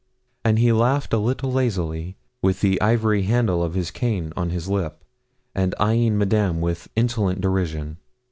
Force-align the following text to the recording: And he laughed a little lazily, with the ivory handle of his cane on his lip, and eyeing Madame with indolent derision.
And 0.43 0.57
he 0.57 0.71
laughed 0.71 1.13
a 1.13 1.19
little 1.19 1.51
lazily, 1.51 2.17
with 2.41 2.61
the 2.61 2.81
ivory 2.81 3.21
handle 3.21 3.61
of 3.61 3.75
his 3.75 3.91
cane 3.91 4.33
on 4.35 4.49
his 4.49 4.67
lip, 4.67 5.03
and 5.53 5.75
eyeing 5.79 6.17
Madame 6.17 6.59
with 6.59 6.87
indolent 6.95 7.39
derision. 7.39 7.97